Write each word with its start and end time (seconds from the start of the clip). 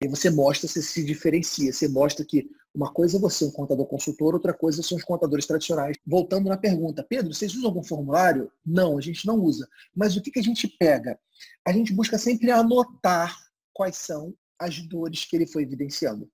E 0.00 0.06
você 0.06 0.30
mostra, 0.30 0.68
você 0.68 0.80
se 0.80 1.04
diferencia, 1.04 1.72
você 1.72 1.88
mostra 1.88 2.24
que 2.24 2.48
uma 2.74 2.92
coisa 2.92 3.16
é 3.16 3.20
você, 3.20 3.44
um 3.44 3.50
contador 3.50 3.86
consultor, 3.86 4.34
outra 4.34 4.54
coisa 4.54 4.82
são 4.82 4.96
os 4.96 5.02
contadores 5.02 5.46
tradicionais. 5.46 5.96
Voltando 6.06 6.48
na 6.48 6.56
pergunta, 6.56 7.02
Pedro, 7.02 7.34
vocês 7.34 7.54
usam 7.54 7.66
algum 7.66 7.82
formulário? 7.82 8.52
Não, 8.64 8.96
a 8.96 9.00
gente 9.00 9.26
não 9.26 9.36
usa. 9.36 9.68
Mas 9.94 10.16
o 10.16 10.22
que, 10.22 10.30
que 10.30 10.38
a 10.38 10.42
gente 10.42 10.68
pega? 10.68 11.18
A 11.66 11.72
gente 11.72 11.92
busca 11.92 12.16
sempre 12.16 12.50
anotar 12.50 13.36
quais 13.72 13.96
são 13.96 14.32
as 14.58 14.78
dores 14.78 15.24
que 15.24 15.34
ele 15.34 15.46
foi 15.46 15.64
evidenciando. 15.64 16.30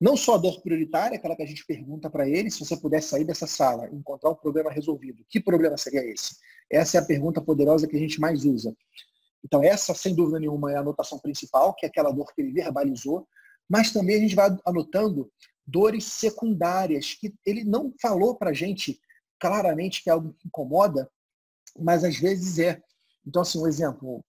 Não 0.00 0.16
só 0.16 0.34
a 0.34 0.38
dor 0.38 0.62
prioritária, 0.62 1.16
aquela 1.16 1.36
que 1.36 1.42
a 1.42 1.46
gente 1.46 1.66
pergunta 1.66 2.08
para 2.08 2.28
ele, 2.28 2.50
se 2.50 2.60
você 2.60 2.76
pudesse 2.76 3.08
sair 3.08 3.24
dessa 3.24 3.46
sala 3.46 3.88
e 3.90 3.94
encontrar 3.94 4.30
um 4.30 4.34
problema 4.34 4.70
resolvido, 4.70 5.24
que 5.28 5.40
problema 5.40 5.76
seria 5.76 6.04
esse? 6.04 6.36
Essa 6.70 6.98
é 6.98 7.00
a 7.00 7.04
pergunta 7.04 7.40
poderosa 7.40 7.86
que 7.86 7.96
a 7.96 8.00
gente 8.00 8.20
mais 8.20 8.44
usa. 8.44 8.74
Então, 9.46 9.62
essa, 9.62 9.94
sem 9.94 10.12
dúvida 10.12 10.40
nenhuma, 10.40 10.72
é 10.72 10.76
a 10.76 10.80
anotação 10.80 11.20
principal, 11.20 11.72
que 11.72 11.86
é 11.86 11.88
aquela 11.88 12.10
dor 12.10 12.34
que 12.34 12.42
ele 12.42 12.50
verbalizou, 12.50 13.28
mas 13.68 13.92
também 13.92 14.16
a 14.16 14.18
gente 14.18 14.34
vai 14.34 14.50
anotando 14.66 15.30
dores 15.64 16.04
secundárias, 16.04 17.14
que 17.14 17.32
ele 17.46 17.62
não 17.62 17.94
falou 18.02 18.34
para 18.34 18.50
a 18.50 18.52
gente 18.52 19.00
claramente 19.38 20.02
que 20.02 20.10
é 20.10 20.12
algo 20.12 20.34
que 20.34 20.48
incomoda, 20.48 21.08
mas 21.78 22.02
às 22.02 22.16
vezes 22.16 22.58
é. 22.58 22.82
Então, 23.24 23.42
assim, 23.42 23.60
um 23.60 23.68
exemplo, 23.68 24.24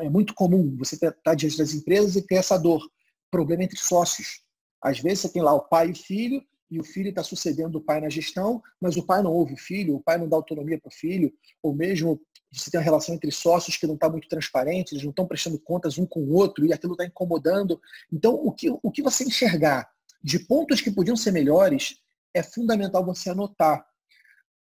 é 0.00 0.08
muito 0.08 0.34
comum 0.34 0.74
você 0.78 0.94
estar 0.94 1.12
tá 1.12 1.34
diante 1.34 1.58
das 1.58 1.74
empresas 1.74 2.16
e 2.16 2.26
ter 2.26 2.36
essa 2.36 2.56
dor, 2.56 2.82
problema 3.30 3.64
entre 3.64 3.78
sócios. 3.78 4.40
Às 4.82 4.98
vezes 4.98 5.20
você 5.20 5.28
tem 5.28 5.42
lá 5.42 5.52
o 5.52 5.68
pai 5.68 5.88
e 5.88 5.92
o 5.92 5.96
filho, 5.96 6.42
e 6.74 6.80
o 6.80 6.84
filho 6.84 7.10
está 7.10 7.22
sucedendo 7.22 7.76
o 7.76 7.80
pai 7.80 8.00
na 8.00 8.08
gestão, 8.08 8.60
mas 8.80 8.96
o 8.96 9.06
pai 9.06 9.22
não 9.22 9.32
ouve 9.32 9.54
o 9.54 9.56
filho, 9.56 9.94
o 9.94 10.02
pai 10.02 10.18
não 10.18 10.28
dá 10.28 10.36
autonomia 10.36 10.78
para 10.78 10.88
o 10.88 10.92
filho, 10.92 11.32
ou 11.62 11.72
mesmo 11.72 12.20
você 12.52 12.70
tem 12.70 12.78
uma 12.78 12.84
relação 12.84 13.14
entre 13.14 13.30
sócios 13.30 13.76
que 13.76 13.86
não 13.86 13.94
está 13.94 14.08
muito 14.08 14.28
transparente, 14.28 14.92
eles 14.92 15.04
não 15.04 15.10
estão 15.10 15.26
prestando 15.26 15.58
contas 15.58 15.98
um 15.98 16.06
com 16.06 16.20
o 16.20 16.34
outro 16.34 16.66
e 16.66 16.72
aquilo 16.72 16.94
está 16.94 17.04
incomodando. 17.04 17.80
Então, 18.12 18.34
o 18.34 18.52
que, 18.52 18.70
o 18.70 18.90
que 18.90 19.02
você 19.02 19.24
enxergar 19.24 19.88
de 20.22 20.38
pontos 20.40 20.80
que 20.80 20.90
podiam 20.90 21.16
ser 21.16 21.32
melhores 21.32 21.96
é 22.32 22.42
fundamental 22.42 23.04
você 23.04 23.30
anotar. 23.30 23.84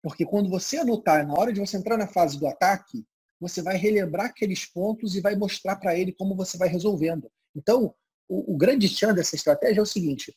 Porque 0.02 0.24
quando 0.24 0.48
você 0.48 0.78
anotar, 0.78 1.26
na 1.26 1.34
hora 1.34 1.52
de 1.52 1.60
você 1.60 1.76
entrar 1.76 1.98
na 1.98 2.06
fase 2.06 2.38
do 2.38 2.46
ataque, 2.46 3.04
você 3.40 3.60
vai 3.60 3.76
relembrar 3.76 4.26
aqueles 4.26 4.64
pontos 4.64 5.14
e 5.14 5.20
vai 5.20 5.36
mostrar 5.36 5.76
para 5.76 5.96
ele 5.96 6.12
como 6.12 6.34
você 6.36 6.56
vai 6.56 6.68
resolvendo. 6.68 7.30
Então, 7.54 7.94
o, 8.28 8.54
o 8.54 8.56
grande 8.56 8.88
tchan 8.88 9.14
dessa 9.14 9.34
estratégia 9.34 9.80
é 9.80 9.82
o 9.82 9.86
seguinte: 9.86 10.34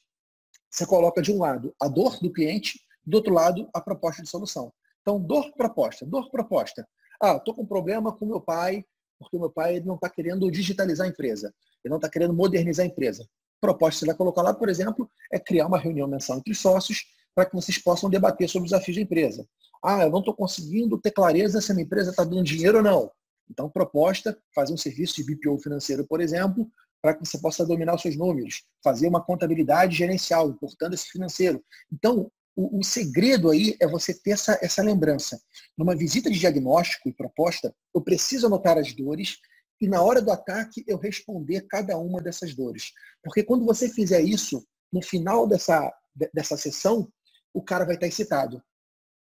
você 0.71 0.85
coloca 0.85 1.21
de 1.21 1.31
um 1.31 1.39
lado 1.39 1.75
a 1.81 1.87
dor 1.87 2.17
do 2.19 2.31
cliente, 2.31 2.79
do 3.05 3.17
outro 3.17 3.33
lado 3.33 3.69
a 3.73 3.81
proposta 3.81 4.21
de 4.21 4.29
solução. 4.29 4.71
Então, 5.01 5.19
dor, 5.19 5.51
proposta, 5.53 6.05
dor, 6.05 6.29
proposta. 6.31 6.87
Ah, 7.21 7.35
estou 7.35 7.53
com 7.53 7.63
um 7.63 7.67
problema 7.67 8.11
com 8.11 8.25
meu 8.25 8.39
pai, 8.39 8.85
porque 9.19 9.37
meu 9.37 9.51
pai 9.51 9.79
não 9.81 9.95
está 9.95 10.09
querendo 10.09 10.49
digitalizar 10.49 11.05
a 11.05 11.09
empresa, 11.09 11.53
ele 11.83 11.91
não 11.91 11.97
está 11.97 12.09
querendo 12.09 12.33
modernizar 12.33 12.85
a 12.85 12.89
empresa. 12.89 13.27
Proposta 13.59 13.99
que 13.99 13.99
você 13.99 14.05
vai 14.07 14.15
colocar 14.15 14.41
lá, 14.41 14.53
por 14.53 14.69
exemplo, 14.69 15.09
é 15.31 15.37
criar 15.37 15.67
uma 15.67 15.77
reunião 15.77 16.07
mensal 16.07 16.37
entre 16.37 16.55
sócios 16.55 17.05
para 17.35 17.45
que 17.45 17.55
vocês 17.55 17.77
possam 17.77 18.09
debater 18.09 18.49
sobre 18.49 18.65
os 18.65 18.71
desafios 18.71 18.97
da 18.97 19.03
empresa. 19.03 19.47
Ah, 19.83 20.03
eu 20.03 20.09
não 20.09 20.19
estou 20.19 20.33
conseguindo 20.33 20.97
ter 20.97 21.11
clareza 21.11 21.59
se 21.61 21.71
a 21.71 21.75
minha 21.75 21.85
empresa 21.85 22.11
está 22.11 22.23
dando 22.23 22.43
dinheiro 22.43 22.77
ou 22.77 22.83
não. 22.83 23.11
Então, 23.49 23.69
proposta, 23.69 24.37
fazer 24.55 24.73
um 24.73 24.77
serviço 24.77 25.15
de 25.15 25.35
BPO 25.35 25.59
financeiro, 25.59 26.05
por 26.07 26.21
exemplo, 26.21 26.69
para 27.01 27.15
que 27.15 27.25
você 27.25 27.39
possa 27.39 27.65
dominar 27.65 27.95
os 27.95 28.01
seus 28.01 28.15
números, 28.15 28.63
fazer 28.83 29.07
uma 29.07 29.23
contabilidade 29.23 29.95
gerencial, 29.95 30.49
importando 30.49 30.93
esse 30.93 31.09
financeiro. 31.09 31.63
Então, 31.91 32.31
o, 32.55 32.79
o, 32.79 32.83
segredo 32.83 33.49
aí 33.49 33.75
é 33.79 33.87
você 33.87 34.13
ter 34.13 34.31
essa, 34.31 34.59
essa 34.61 34.83
lembrança. 34.83 35.41
Numa 35.77 35.95
visita 35.95 36.29
de 36.29 36.37
diagnóstico 36.37 37.09
e 37.09 37.13
proposta, 37.13 37.73
eu 37.95 38.01
preciso 38.01 38.47
anotar 38.47 38.77
as 38.77 38.93
dores 38.93 39.37
e 39.79 39.87
na 39.87 40.01
hora 40.03 40.21
do 40.21 40.31
ataque 40.31 40.83
eu 40.87 40.97
responder 40.97 41.65
cada 41.67 41.97
uma 41.97 42.21
dessas 42.21 42.53
dores. 42.53 42.91
Porque 43.23 43.43
quando 43.43 43.65
você 43.65 43.89
fizer 43.89 44.21
isso, 44.21 44.63
no 44.93 45.01
final 45.01 45.47
dessa, 45.47 45.91
dessa 46.33 46.55
sessão, 46.55 47.11
o 47.53 47.63
cara 47.63 47.85
vai 47.85 47.95
estar 47.95 48.07
excitado. 48.07 48.61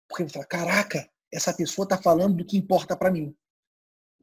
Porque 0.07 0.23
ele 0.23 0.31
fala, 0.31 0.45
caraca, 0.45 1.07
essa 1.31 1.53
pessoa 1.53 1.83
está 1.83 2.01
falando 2.01 2.37
do 2.37 2.45
que 2.45 2.57
importa 2.57 2.97
para 2.97 3.11
mim. 3.11 3.35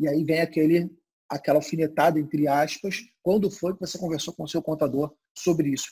E 0.01 0.09
aí 0.09 0.25
vem 0.25 0.41
aquele 0.41 0.91
aquela 1.29 1.59
alfinetada, 1.59 2.19
entre 2.19 2.47
aspas, 2.49 3.03
quando 3.23 3.51
foi 3.51 3.75
que 3.75 3.81
você 3.81 3.99
conversou 3.99 4.35
com 4.35 4.45
o 4.45 4.49
seu 4.49 4.63
contador 4.63 5.13
sobre 5.37 5.69
isso. 5.69 5.91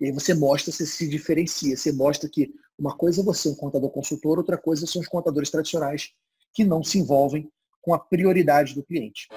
E 0.00 0.06
aí 0.06 0.12
você 0.12 0.34
mostra, 0.34 0.72
você 0.72 0.84
se 0.84 1.08
diferencia, 1.08 1.76
você 1.76 1.92
mostra 1.92 2.28
que 2.28 2.52
uma 2.78 2.96
coisa 2.96 3.22
é 3.22 3.24
você, 3.24 3.48
um 3.48 3.54
contador 3.54 3.90
consultor, 3.90 4.38
outra 4.38 4.58
coisa 4.58 4.86
são 4.86 5.00
os 5.00 5.08
contadores 5.08 5.50
tradicionais 5.50 6.10
que 6.52 6.64
não 6.64 6.82
se 6.82 6.98
envolvem 6.98 7.50
com 7.80 7.94
a 7.94 7.98
prioridade 7.98 8.74
do 8.74 8.82
cliente. 8.82 9.28